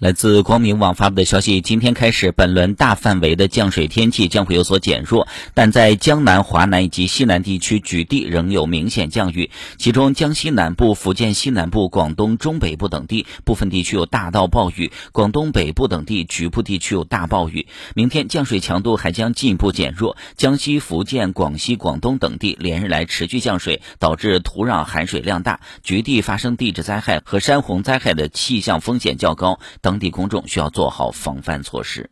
[0.00, 17.66] 来自光明网发布的消息，今天开始，本轮大范围的降水天气将会有所减弱，但在江南、华南以及西南地区局地仍有明显降雨，其中江西南部、福建西南部、广东中北部等地部分地区有大到暴雨，广东北部等地局部地区有大暴雨。
[17.94, 29.60] 明天降水强度还将进一步减弱，江西、福建、广西、广东等地连日来持续降水，导致土壤含水量大，局地发生地质灾害和山洪灾害的气象风险较高。
[29.82, 32.08] 等当地公众需要做好防范措施。